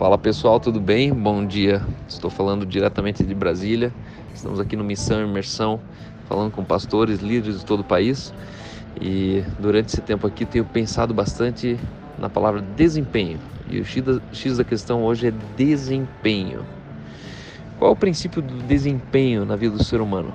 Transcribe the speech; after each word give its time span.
Fala 0.00 0.16
pessoal, 0.16 0.58
tudo 0.58 0.80
bem? 0.80 1.12
Bom 1.12 1.44
dia. 1.44 1.82
Estou 2.08 2.30
falando 2.30 2.64
diretamente 2.64 3.22
de 3.22 3.34
Brasília. 3.34 3.92
Estamos 4.32 4.58
aqui 4.58 4.74
no 4.74 4.82
Missão 4.82 5.22
Imersão, 5.22 5.78
falando 6.26 6.50
com 6.50 6.64
pastores, 6.64 7.20
líderes 7.20 7.58
de 7.58 7.66
todo 7.66 7.80
o 7.80 7.84
país. 7.84 8.32
E 8.98 9.44
durante 9.58 9.88
esse 9.88 10.00
tempo 10.00 10.26
aqui 10.26 10.46
tenho 10.46 10.64
pensado 10.64 11.12
bastante 11.12 11.78
na 12.16 12.30
palavra 12.30 12.62
desempenho. 12.62 13.38
E 13.68 13.78
o 13.78 13.84
X 13.84 14.56
da 14.56 14.64
questão 14.64 15.04
hoje 15.04 15.26
é 15.26 15.34
desempenho. 15.54 16.64
Qual 17.78 17.90
é 17.90 17.92
o 17.92 17.96
princípio 17.96 18.40
do 18.40 18.54
desempenho 18.62 19.44
na 19.44 19.54
vida 19.54 19.76
do 19.76 19.84
ser 19.84 20.00
humano? 20.00 20.32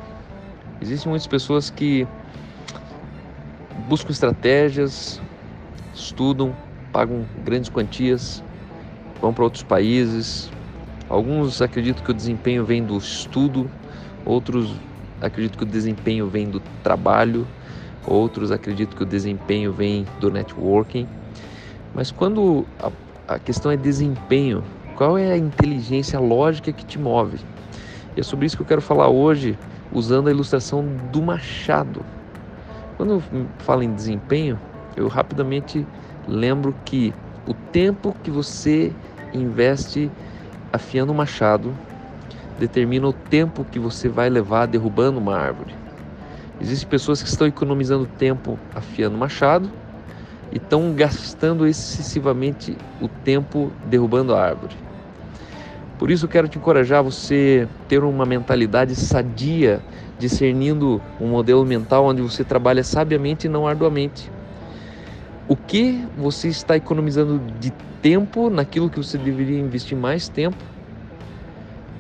Existem 0.79 1.09
muitas 1.09 1.25
pessoas 1.25 1.71
que 1.71 2.07
buscam 3.89 4.11
estratégias, 4.11 5.20
estudam, 5.91 6.55
pagam 6.93 7.25
grandes 7.43 7.67
quantias 7.67 8.43
vão 9.25 9.34
para 9.34 9.43
outros 9.43 9.63
países. 9.63 10.52
Alguns 11.09 11.59
acreditam 11.59 12.03
que 12.03 12.11
o 12.11 12.13
desempenho 12.13 12.63
vem 12.63 12.83
do 12.83 12.95
estudo, 12.95 13.70
outros 14.23 14.71
acreditam 15.20 15.57
que 15.57 15.63
o 15.63 15.67
desempenho 15.67 16.27
vem 16.27 16.47
do 16.47 16.61
trabalho, 16.83 17.47
outros 18.05 18.52
acreditam 18.52 18.95
que 18.95 19.02
o 19.02 19.05
desempenho 19.05 19.73
vem 19.73 20.05
do 20.19 20.30
networking. 20.30 21.07
Mas 21.95 22.11
quando 22.11 22.66
a, 22.80 22.91
a 23.33 23.39
questão 23.39 23.71
é 23.71 23.77
desempenho, 23.77 24.63
qual 24.95 25.17
é 25.17 25.31
a 25.31 25.38
inteligência 25.38 26.19
lógica 26.19 26.71
que 26.71 26.85
te 26.85 26.99
move? 26.99 27.39
E 28.16 28.19
é 28.19 28.23
sobre 28.23 28.45
isso 28.45 28.55
que 28.55 28.61
eu 28.61 28.67
quero 28.67 28.81
falar 28.81 29.09
hoje, 29.09 29.57
usando 29.91 30.27
a 30.27 30.31
ilustração 30.31 30.85
do 31.11 31.21
machado. 31.23 32.05
Quando 32.95 33.13
eu 33.13 33.23
falo 33.59 33.81
em 33.81 33.91
desempenho, 33.91 34.59
eu 34.95 35.07
rapidamente 35.07 35.85
lembro 36.27 36.75
que 36.85 37.11
o 37.47 37.53
tempo 37.53 38.16
que 38.23 38.31
você 38.31 38.94
investe 39.36 40.11
afiando 40.72 41.11
um 41.11 41.16
machado 41.16 41.75
determina 42.58 43.08
o 43.08 43.14
tempo 43.14 43.66
que 43.66 43.80
você 43.80 44.08
vai 44.08 44.30
levar 44.30 44.66
derrubando 44.66 45.19
uma 45.19 45.36
árvore. 45.38 45.73
Existem 46.59 46.88
pessoas 46.88 47.22
que 47.22 47.28
estão 47.28 47.45
economizando 47.45 48.06
tempo 48.06 48.58
afiando 48.73 49.17
machado 49.17 49.69
e 50.52 50.58
estão 50.58 50.94
gastando 50.94 51.67
excessivamente 51.67 52.78
o 53.02 53.08
tempo 53.08 53.72
derrubando 53.86 54.33
a 54.33 54.41
árvore. 54.41 54.75
Por 56.00 56.09
isso 56.09 56.25
eu 56.25 56.30
quero 56.30 56.47
te 56.47 56.58
encorajar 56.58 57.00
a 57.00 57.02
você 57.02 57.67
ter 57.88 58.03
uma 58.03 58.25
mentalidade 58.25 58.95
sadia, 58.95 59.81
discernindo 60.17 61.02
um 61.19 61.28
modelo 61.28 61.66
mental 61.66 62.06
onde 62.06 62.22
você 62.22 62.44
trabalha 62.44 62.83
sabiamente 62.83 63.47
e 63.47 63.50
não 63.50 63.67
arduamente 63.67 64.31
o 65.47 65.55
que 65.55 66.05
você 66.17 66.47
está 66.47 66.75
economizando 66.75 67.39
de 67.59 67.71
tempo 68.01 68.49
naquilo 68.49 68.89
que 68.89 68.97
você 68.97 69.17
deveria 69.17 69.59
investir 69.59 69.97
mais 69.97 70.27
tempo 70.27 70.57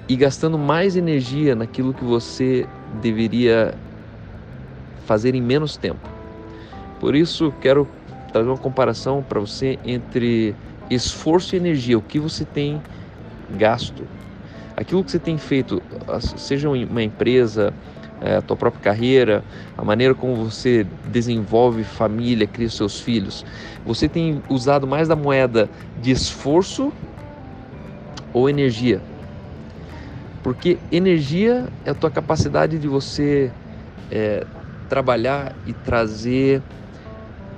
e 0.07 0.15
gastando 0.15 0.57
mais 0.57 0.95
energia 0.95 1.55
naquilo 1.55 1.93
que 1.93 2.03
você 2.03 2.67
deveria 3.01 3.73
fazer 5.05 5.35
em 5.35 5.41
menos 5.41 5.77
tempo. 5.77 6.09
Por 6.99 7.15
isso, 7.15 7.53
quero 7.61 7.87
trazer 8.31 8.49
uma 8.49 8.57
comparação 8.57 9.23
para 9.23 9.39
você 9.39 9.79
entre 9.85 10.55
esforço 10.89 11.55
e 11.55 11.57
energia, 11.57 11.97
o 11.97 12.01
que 12.01 12.19
você 12.19 12.45
tem 12.45 12.81
gasto. 13.57 14.07
Aquilo 14.75 15.03
que 15.03 15.11
você 15.11 15.19
tem 15.19 15.37
feito, 15.37 15.81
seja 16.37 16.69
uma 16.69 17.01
empresa, 17.01 17.73
é, 18.21 18.37
a 18.37 18.41
tua 18.41 18.55
própria 18.55 18.81
carreira, 18.81 19.43
a 19.77 19.83
maneira 19.83 20.13
como 20.13 20.35
você 20.35 20.85
desenvolve 21.07 21.83
família, 21.83 22.47
cria 22.47 22.69
seus 22.69 22.99
filhos. 22.99 23.45
Você 23.85 24.07
tem 24.07 24.41
usado 24.49 24.87
mais 24.87 25.07
da 25.07 25.15
moeda 25.15 25.69
de 26.01 26.11
esforço 26.11 26.93
ou 28.33 28.49
energia? 28.49 29.01
Porque 30.41 30.77
energia 30.91 31.67
é 31.83 31.89
a 31.89 31.95
tua 31.95 32.11
capacidade 32.11 32.77
de 32.77 32.87
você 32.87 33.51
é, 34.11 34.45
trabalhar 34.87 35.53
e 35.65 35.73
trazer 35.73 36.61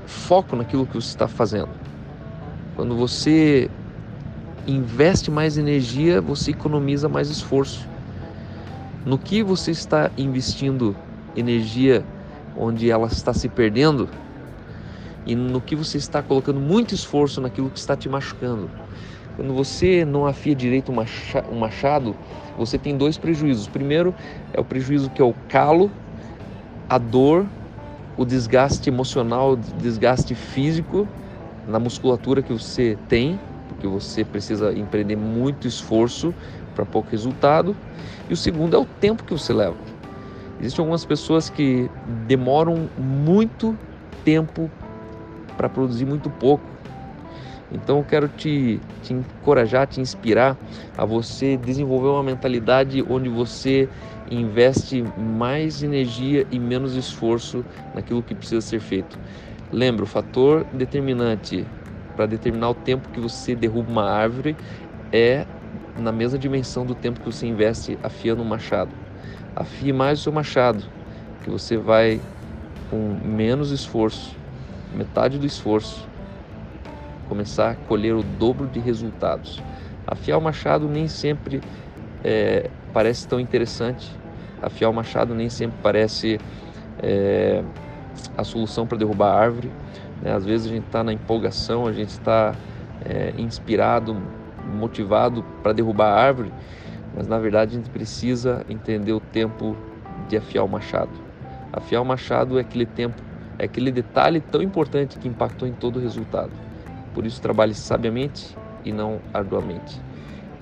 foco 0.06 0.56
naquilo 0.56 0.86
que 0.88 0.96
você 0.96 1.10
está 1.10 1.28
fazendo. 1.28 1.70
Quando 2.76 2.96
você 2.96 3.70
investe 4.66 5.30
mais 5.30 5.58
energia, 5.58 6.22
você 6.22 6.52
economiza 6.52 7.10
mais 7.10 7.30
esforço 7.30 7.97
no 9.08 9.18
que 9.18 9.42
você 9.42 9.72
está 9.72 10.12
investindo 10.18 10.94
energia 11.34 12.04
onde 12.58 12.92
ela 12.92 13.08
está 13.08 13.34
se 13.34 13.48
perdendo 13.48 14.10
e 15.26 15.34
no 15.34 15.62
que 15.62 15.78
você 15.78 15.98
está 15.98 16.22
colocando 16.22 16.60
muito 16.60 16.94
esforço 16.94 17.40
naquilo 17.40 17.70
que 17.70 17.80
está 17.80 17.96
te 17.96 18.10
machucando. 18.10 18.70
Quando 19.38 19.54
você 19.54 20.04
não 20.04 20.26
afia 20.26 20.54
direito 20.54 20.92
um 20.92 21.58
machado, 21.58 22.18
você 22.58 22.78
tem 22.78 22.98
dois 22.98 23.18
prejuízos. 23.18 23.66
Primeiro 23.66 24.14
é 24.54 24.60
o 24.60 24.66
prejuízo 24.66 25.10
que 25.10 25.22
é 25.22 25.26
o 25.26 25.34
calo, 25.48 25.90
a 26.90 26.98
dor, 26.98 27.46
o 28.18 28.26
desgaste 28.26 28.90
emocional, 28.90 29.54
o 29.54 29.56
desgaste 29.56 30.36
físico 30.36 31.08
na 31.66 31.80
musculatura 31.80 32.42
que 32.42 32.52
você 32.52 32.98
tem, 33.08 33.40
porque 33.70 33.88
você 33.88 34.26
precisa 34.26 34.74
empreender 34.74 35.16
muito 35.16 35.66
esforço 35.66 36.34
para 36.78 36.86
pouco 36.86 37.10
resultado. 37.10 37.76
E 38.30 38.34
o 38.34 38.38
segundo 38.38 38.76
é 38.76 38.80
o 38.80 38.86
tempo 38.86 39.24
que 39.24 39.34
você 39.34 39.52
leva. 39.52 39.76
Existem 40.60 40.84
algumas 40.84 41.04
pessoas 41.04 41.50
que 41.50 41.90
demoram 42.28 42.88
muito 42.98 43.76
tempo 44.24 44.70
para 45.56 45.68
produzir 45.68 46.06
muito 46.06 46.30
pouco. 46.30 46.64
Então 47.72 47.98
eu 47.98 48.04
quero 48.04 48.30
te, 48.30 48.80
te 49.04 49.14
encorajar, 49.14 49.88
te 49.88 50.00
inspirar 50.00 50.56
a 50.98 51.04
você 51.04 51.58
desenvolver 51.58 52.08
uma 52.08 52.24
mentalidade 52.24 53.04
onde 53.10 53.28
você 53.28 53.90
investe 54.30 55.04
mais 55.18 55.84
energia 55.84 56.46
e 56.50 56.60
menos 56.60 56.96
esforço 56.96 57.66
naquilo 57.94 58.24
que 58.24 58.34
precisa 58.34 58.62
ser 58.62 58.80
feito. 58.80 59.20
Lembra, 59.72 60.04
o 60.04 60.08
fator 60.08 60.66
determinante 60.74 61.66
para 62.16 62.26
determinar 62.26 62.70
o 62.70 62.74
tempo 62.74 63.10
que 63.10 63.20
você 63.20 63.54
derruba 63.54 63.92
uma 63.92 64.10
árvore 64.10 64.56
é 65.12 65.46
na 65.98 66.12
mesma 66.12 66.38
dimensão 66.38 66.86
do 66.86 66.96
tempo 66.96 67.20
que 67.20 67.26
você 67.26 67.48
investe 67.48 67.98
afiando 68.04 68.42
um 68.42 68.46
machado. 68.46 68.92
Afie 69.56 69.92
mais 69.92 70.20
o 70.20 70.24
seu 70.24 70.32
machado, 70.32 70.84
que 71.44 71.50
você 71.50 71.78
vai 71.78 72.22
com 72.90 73.18
menos 73.24 73.72
esforço, 73.72 74.36
metade 74.96 75.38
do 75.38 75.46
esforço, 75.46 76.08
começar 77.28 77.72
a 77.72 77.76
colher 77.76 78.14
o 78.14 78.24
dobro 78.24 78.68
de 78.68 78.80
resultados. 78.80 79.62
Afiar 80.06 80.38
o 80.38 80.42
machado 80.42 80.88
nem 80.88 81.08
sempre 81.08 81.62
é, 82.24 82.70
parece 82.94 83.28
tão 83.28 83.40
interessante. 83.40 84.10
Afiar 84.62 84.90
o 84.90 84.94
machado 84.94 85.36
nem 85.36 85.50
sempre 85.50 85.78
parece 85.84 86.40
é, 87.00 87.64
a 88.38 88.44
solução 88.44 88.88
para 88.88 88.98
derrubar 88.98 89.32
a 89.34 89.40
árvore. 89.40 89.72
Né? 90.22 90.34
Às 90.34 90.46
vezes 90.46 90.68
a 90.68 90.70
gente 90.70 90.86
está 90.86 91.04
na 91.04 91.12
empolgação, 91.12 91.86
a 91.86 91.92
gente 91.92 92.10
está 92.10 92.56
é, 93.06 93.34
inspirado, 93.38 94.16
motivado 94.68 95.44
para 95.64 95.74
derrubar 95.74 96.08
a 96.08 96.22
árvore, 96.22 96.52
mas 97.16 97.28
na 97.28 97.40
verdade 97.40 97.76
a 97.76 97.80
gente 97.80 97.90
precisa 97.90 98.66
entender 98.70 99.14
o 99.14 99.20
tempo 99.20 99.76
de 100.28 100.38
afiar 100.38 100.64
o 100.64 100.68
machado. 100.68 101.12
Afiar 101.72 102.02
o 102.02 102.06
machado 102.06 102.58
é 102.58 102.62
aquele 102.62 102.86
tempo, 102.86 103.22
é 103.58 103.66
aquele 103.66 103.92
detalhe 103.92 104.42
tão 104.42 104.62
importante 104.62 105.18
que 105.18 105.28
impactou 105.28 105.68
em 105.68 105.74
todo 105.74 105.98
o 105.98 106.02
resultado. 106.02 106.52
Por 107.14 107.26
isso 107.26 107.42
trabalhe 107.42 107.74
sabiamente 107.74 108.56
e 108.84 108.92
não 108.92 109.20
arduamente. 109.34 110.02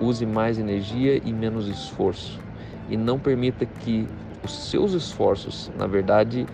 Use 0.00 0.24
mais 0.24 0.58
energia 0.58 1.20
e 1.24 1.32
menos 1.32 1.68
esforço. 1.68 2.40
E 2.88 2.96
não 2.96 3.18
permita 3.18 3.66
que 3.66 4.06
os 4.44 4.70
seus 4.70 4.92
esforços, 4.92 5.70
na 5.78 5.86
verdade, 5.86 6.46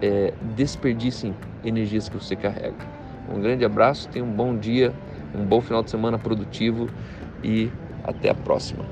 é, 0.00 0.32
desperdicem 0.56 1.34
energias 1.64 2.08
que 2.08 2.16
você 2.16 2.36
carrega. 2.36 2.96
Um 3.32 3.40
grande 3.40 3.64
abraço, 3.64 4.08
tenha 4.08 4.24
um 4.24 4.30
bom 4.30 4.56
dia 4.56 4.94
um 5.34 5.44
bom 5.44 5.60
final 5.60 5.82
de 5.82 5.90
semana 5.90 6.18
produtivo 6.18 6.88
e 7.42 7.70
até 8.04 8.30
a 8.30 8.34
próxima. 8.34 8.84